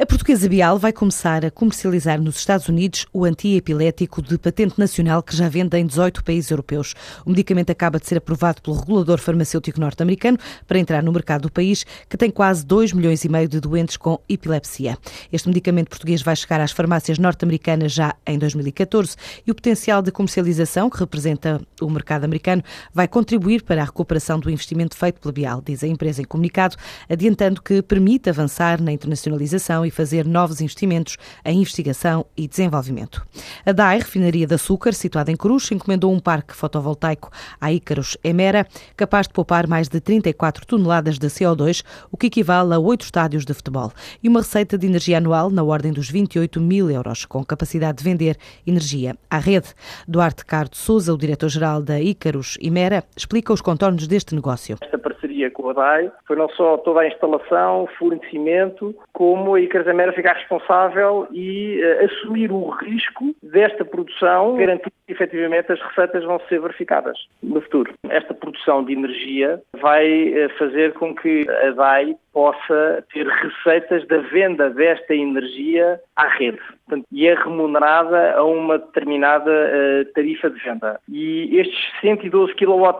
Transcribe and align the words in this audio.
A 0.00 0.06
portuguesa 0.06 0.48
Bial 0.48 0.78
vai 0.78 0.94
começar 0.94 1.44
a 1.44 1.50
comercializar 1.50 2.18
nos 2.18 2.38
Estados 2.38 2.70
Unidos 2.70 3.04
o 3.12 3.26
antiepilético 3.26 4.22
de 4.22 4.38
patente 4.38 4.78
nacional 4.78 5.22
que 5.22 5.36
já 5.36 5.46
vende 5.46 5.76
em 5.76 5.84
18 5.84 6.24
países 6.24 6.50
europeus. 6.50 6.94
O 7.22 7.28
medicamento 7.28 7.68
acaba 7.68 8.00
de 8.00 8.06
ser 8.06 8.16
aprovado 8.16 8.62
pelo 8.62 8.78
regulador 8.78 9.18
farmacêutico 9.18 9.78
norte-americano 9.78 10.38
para 10.66 10.78
entrar 10.78 11.02
no 11.02 11.12
mercado 11.12 11.42
do 11.42 11.52
país, 11.52 11.84
que 12.08 12.16
tem 12.16 12.30
quase 12.30 12.64
2 12.64 12.94
milhões 12.94 13.26
e 13.26 13.28
meio 13.28 13.46
de 13.46 13.60
doentes 13.60 13.98
com 13.98 14.18
epilepsia. 14.26 14.96
Este 15.30 15.46
medicamento 15.48 15.90
português 15.90 16.22
vai 16.22 16.34
chegar 16.34 16.62
às 16.62 16.72
farmácias 16.72 17.18
norte-americanas 17.18 17.92
já 17.92 18.14
em 18.26 18.38
2014 18.38 19.16
e 19.46 19.50
o 19.50 19.54
potencial 19.54 20.00
de 20.00 20.10
comercialização 20.10 20.88
que 20.88 20.98
representa 20.98 21.60
o 21.78 21.90
mercado 21.90 22.24
americano 22.24 22.62
vai 22.94 23.06
contribuir 23.06 23.62
para 23.64 23.82
a 23.82 23.84
recuperação 23.84 24.40
do 24.40 24.50
investimento 24.50 24.96
feito 24.96 25.20
pela 25.20 25.30
Bial, 25.30 25.60
diz 25.62 25.84
a 25.84 25.86
empresa 25.86 26.22
em 26.22 26.24
comunicado, 26.24 26.74
adiantando 27.06 27.60
que 27.60 27.82
permite 27.82 28.30
avançar 28.30 28.80
na 28.80 28.92
internacionalização 28.92 29.89
e 29.90 29.92
fazer 29.92 30.24
novos 30.24 30.60
investimentos 30.60 31.16
em 31.44 31.58
investigação 31.58 32.24
e 32.36 32.46
desenvolvimento. 32.46 33.26
A 33.66 33.72
DAI, 33.72 33.98
refinaria 33.98 34.46
de 34.46 34.54
açúcar, 34.54 34.92
situada 34.92 35.30
em 35.30 35.36
Cruz, 35.36 35.70
encomendou 35.70 36.12
um 36.12 36.20
parque 36.20 36.54
fotovoltaico 36.54 37.28
à 37.60 37.72
Ícaros 37.72 38.16
Emera, 38.22 38.66
capaz 38.96 39.26
de 39.26 39.34
poupar 39.34 39.66
mais 39.66 39.88
de 39.88 40.00
34 40.00 40.64
toneladas 40.64 41.18
de 41.18 41.26
CO2, 41.26 41.84
o 42.10 42.16
que 42.16 42.28
equivale 42.28 42.72
a 42.72 42.78
oito 42.78 43.02
estádios 43.02 43.44
de 43.44 43.52
futebol, 43.52 43.92
e 44.22 44.28
uma 44.28 44.40
receita 44.40 44.78
de 44.78 44.86
energia 44.86 45.18
anual 45.18 45.50
na 45.50 45.64
ordem 45.64 45.92
dos 45.92 46.08
28 46.08 46.60
mil 46.60 46.90
euros, 46.90 47.24
com 47.24 47.44
capacidade 47.44 47.98
de 47.98 48.04
vender 48.04 48.36
energia 48.66 49.16
à 49.28 49.38
rede. 49.38 49.74
Duarte 50.06 50.46
Cardo 50.46 50.76
Souza, 50.76 51.12
o 51.12 51.18
diretor-geral 51.18 51.82
da 51.82 52.00
Ícaros 52.00 52.56
Emera, 52.62 53.02
explica 53.16 53.52
os 53.52 53.60
contornos 53.60 54.06
deste 54.06 54.34
negócio. 54.34 54.76
Esta 54.80 54.98
parceria 54.98 55.50
com 55.50 55.68
a 55.68 55.72
DAI 55.72 56.12
foi 56.26 56.36
não 56.36 56.48
só 56.50 56.76
toda 56.78 57.00
a 57.00 57.08
instalação, 57.08 57.88
fornecimento, 57.98 58.94
como 59.12 59.54
a 59.54 59.60
Ícaros 59.80 59.86
Emera 59.86 60.12
ficar 60.12 60.34
responsável 60.34 61.26
e 61.32 61.80
uh, 61.82 62.04
assumir 62.04 62.52
o 62.52 62.68
risco 62.68 63.34
desta 63.42 63.84
produção, 63.84 64.56
garantir 64.56 64.92
que 65.06 65.12
efetivamente 65.12 65.72
as 65.72 65.80
receitas 65.80 66.24
vão 66.24 66.40
ser 66.48 66.60
verificadas 66.60 67.18
no 67.42 67.60
futuro. 67.60 67.92
Esta 68.08 68.34
produção 68.34 68.84
de 68.84 68.92
energia 68.92 69.60
vai 69.80 70.30
uh, 70.30 70.50
fazer 70.58 70.92
com 70.94 71.14
que 71.14 71.46
a 71.48 71.70
DAI 71.70 72.16
possa 72.32 73.04
ter 73.12 73.26
receitas 73.26 74.06
da 74.06 74.18
venda 74.18 74.70
desta 74.70 75.14
energia 75.14 76.00
à 76.16 76.28
rede. 76.28 76.60
Portanto, 76.86 77.06
e 77.10 77.26
é 77.26 77.34
remunerada 77.34 78.34
a 78.34 78.44
uma 78.44 78.78
determinada 78.78 79.50
uh, 79.50 80.12
tarifa 80.12 80.50
de 80.50 80.60
venda. 80.60 81.00
E 81.08 81.58
estes 81.58 81.78
112 82.00 82.54
kW 82.54 82.90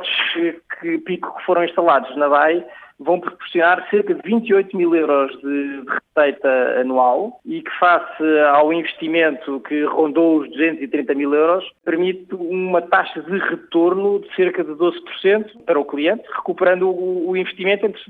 que, 0.80 0.98
pico 0.98 1.36
que 1.36 1.44
foram 1.44 1.64
instalados 1.64 2.14
na 2.16 2.28
DAI 2.28 2.64
vão 3.00 3.18
proporcionar 3.18 3.88
cerca 3.90 4.14
de 4.14 4.22
28 4.22 4.76
mil 4.76 4.94
euros 4.94 5.32
de, 5.40 5.82
receita 6.20 6.80
anual 6.80 7.40
e 7.46 7.62
que, 7.62 7.70
face 7.78 8.22
ao 8.54 8.72
investimento 8.72 9.60
que 9.60 9.84
rondou 9.84 10.40
os 10.40 10.50
230 10.50 11.14
mil 11.14 11.34
euros, 11.34 11.64
permite 11.84 12.34
uma 12.34 12.82
taxa 12.82 13.22
de 13.22 13.38
retorno 13.38 14.20
de 14.20 14.34
cerca 14.34 14.62
de 14.62 14.72
12% 14.72 15.64
para 15.64 15.78
o 15.78 15.84
cliente, 15.84 16.24
recuperando 16.34 16.90
o, 16.90 17.36
investimento 17.36 17.86
entre 17.86 18.02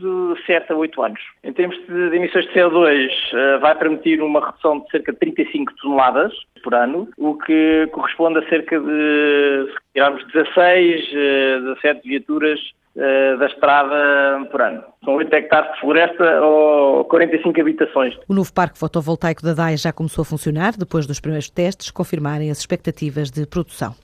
7 0.47 0.73
a 0.73 0.77
8 0.77 1.03
anos. 1.03 1.21
Em 1.45 1.53
termos 1.53 1.77
de 1.87 2.17
emissões 2.17 2.47
de 2.47 2.53
CO2, 2.53 3.11
eh, 3.33 3.59
vai 3.59 3.77
permitir 3.77 4.21
uma 4.21 4.45
redução 4.45 4.81
de 4.81 4.91
cerca 4.91 5.13
de 5.13 5.19
35 5.19 5.73
toneladas 5.77 6.33
por 6.65 6.75
ano, 6.75 7.09
o 7.17 7.35
que 7.37 7.87
corresponde 7.93 8.39
a 8.39 8.49
cerca 8.49 8.81
de, 8.81 9.67
se 9.71 9.93
tirarmos 9.95 10.27
16, 10.33 11.13
17 11.13 12.09
viaturas 12.09 12.59
eh, 12.59 12.80
da 12.95 13.47
estrada 13.47 14.47
por 14.51 14.61
ano. 14.61 14.83
São 15.05 15.15
8 15.15 15.33
hectares 15.33 15.73
de 15.75 15.81
floresta 15.81 16.41
ou 16.43 17.05
45 17.05 17.61
habitações. 17.61 18.15
O 18.29 18.35
novo 18.35 18.53
parque 18.53 18.79
fotovoltaico 18.79 19.43
da 19.43 19.55
DAE 19.55 19.77
já 19.77 19.93
começou 19.93 20.23
a 20.23 20.25
funcionar, 20.25 20.77
depois 20.77 21.07
dos 21.07 21.21
primeiros 21.21 21.49
testes 21.49 21.91
confirmarem 21.91 22.51
as 22.51 22.59
expectativas 22.59 23.31
de 23.31 23.47
produção. 23.47 23.95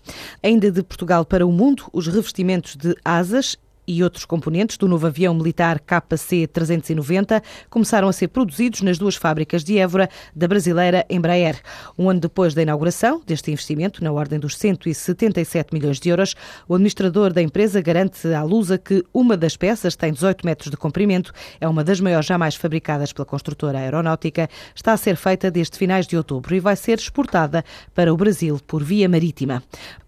Ainda 0.42 0.70
de 0.70 0.82
Portugal 0.82 1.24
para 1.24 1.46
o 1.46 1.52
mundo, 1.52 1.84
os 1.92 2.06
revestimentos 2.06 2.76
de 2.76 2.94
asas 3.04 3.56
e 3.86 4.02
outros 4.02 4.24
componentes 4.24 4.76
do 4.76 4.88
novo 4.88 5.06
avião 5.06 5.34
militar 5.34 5.80
KC-390 5.80 7.42
começaram 7.70 8.08
a 8.08 8.12
ser 8.12 8.28
produzidos 8.28 8.82
nas 8.82 8.98
duas 8.98 9.16
fábricas 9.16 9.62
de 9.62 9.78
Évora 9.78 10.08
da 10.34 10.48
brasileira 10.48 11.04
Embraer. 11.08 11.60
Um 11.98 12.10
ano 12.10 12.20
depois 12.20 12.54
da 12.54 12.62
inauguração 12.62 13.22
deste 13.26 13.50
investimento, 13.50 14.02
na 14.02 14.12
ordem 14.12 14.38
dos 14.38 14.56
177 14.56 15.72
milhões 15.72 16.00
de 16.00 16.08
euros, 16.08 16.34
o 16.68 16.74
administrador 16.74 17.32
da 17.32 17.42
empresa 17.42 17.80
garante 17.80 18.26
à 18.32 18.42
Lusa 18.42 18.78
que 18.78 19.04
uma 19.12 19.36
das 19.36 19.56
peças 19.56 19.96
tem 19.96 20.12
18 20.12 20.44
metros 20.44 20.70
de 20.70 20.76
comprimento, 20.76 21.32
é 21.60 21.68
uma 21.68 21.84
das 21.84 22.00
maiores 22.00 22.26
jamais 22.26 22.54
fabricadas 22.54 23.12
pela 23.12 23.26
construtora 23.26 23.78
aeronáutica, 23.78 24.48
está 24.74 24.92
a 24.92 24.96
ser 24.96 25.16
feita 25.16 25.50
desde 25.50 25.78
finais 25.78 26.06
de 26.06 26.16
outubro 26.16 26.54
e 26.54 26.60
vai 26.60 26.76
ser 26.76 26.98
exportada 26.98 27.64
para 27.94 28.12
o 28.12 28.16
Brasil 28.16 28.58
por 28.66 28.82
via 28.82 29.08
marítima. 29.08 29.62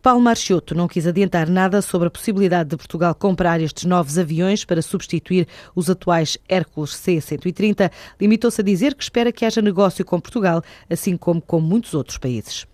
Paulo 0.09 0.23
Marchiotto 0.23 0.75
não 0.75 0.89
quis 0.89 1.07
adiantar 1.07 1.51
nada 1.51 1.83
sobre 1.83 2.09
a 2.09 2.11
possibilidade 2.11 2.71
de 2.71 2.79
Portugal 2.79 3.15
comprar 3.15 3.61
estes 3.61 3.85
novos 3.85 4.17
aviões 4.17 4.65
para 4.65 4.81
substituir 4.81 5.47
os 5.77 5.91
atuais 5.91 6.39
Hércules 6.49 6.95
C-130, 6.95 7.93
limitou-se 8.19 8.59
a 8.59 8.65
dizer 8.65 8.95
que 8.95 9.03
espera 9.03 9.31
que 9.31 9.45
haja 9.45 9.61
negócio 9.61 10.03
com 10.07 10.19
Portugal, 10.19 10.63
assim 10.89 11.15
como 11.15 11.43
com 11.43 11.61
muitos 11.61 11.93
outros 11.93 12.17
países. 12.17 12.67